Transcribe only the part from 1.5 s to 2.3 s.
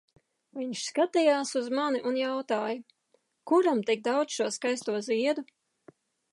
uz mani un